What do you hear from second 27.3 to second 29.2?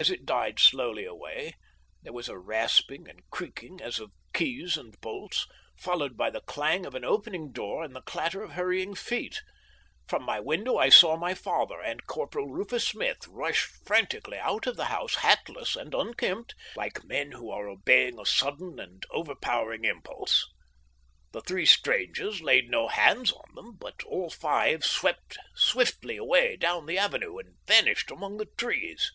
and vanished among the trees.